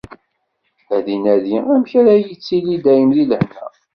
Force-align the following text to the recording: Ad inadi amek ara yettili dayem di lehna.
Ad 0.95 1.05
inadi 1.15 1.55
amek 1.73 1.91
ara 1.99 2.13
yettili 2.17 2.75
dayem 2.83 3.09
di 3.15 3.23
lehna. 3.29 3.65